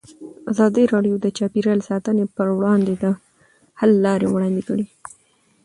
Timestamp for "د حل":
3.03-3.91